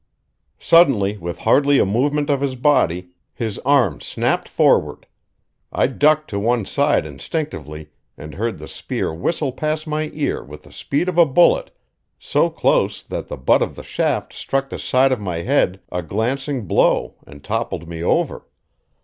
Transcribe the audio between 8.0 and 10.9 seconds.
and heard the spear whistle past my ear with the